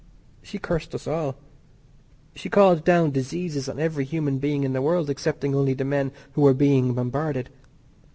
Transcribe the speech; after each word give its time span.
She 0.41 0.57
cursed 0.57 0.95
us 0.95 1.05
all. 1.05 1.35
She 2.33 2.49
called 2.49 2.83
down 2.83 3.11
diseases 3.11 3.69
on 3.69 3.77
every 3.77 4.03
human 4.03 4.39
being 4.39 4.63
in 4.63 4.73
the 4.73 4.81
world 4.81 5.11
excepting 5.11 5.53
only 5.53 5.75
the 5.75 5.85
men 5.85 6.11
who 6.31 6.41
were 6.41 6.55
being 6.55 6.95
bombarded. 6.95 7.51